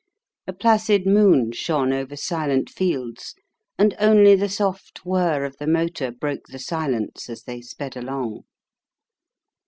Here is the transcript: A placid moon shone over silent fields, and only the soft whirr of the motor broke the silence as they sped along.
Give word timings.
A 0.47 0.53
placid 0.53 1.05
moon 1.05 1.51
shone 1.51 1.93
over 1.93 2.15
silent 2.15 2.71
fields, 2.71 3.35
and 3.77 3.93
only 3.99 4.35
the 4.35 4.49
soft 4.49 5.05
whirr 5.05 5.45
of 5.45 5.57
the 5.57 5.67
motor 5.67 6.09
broke 6.09 6.47
the 6.47 6.57
silence 6.57 7.29
as 7.29 7.43
they 7.43 7.61
sped 7.61 7.95
along. 7.95 8.41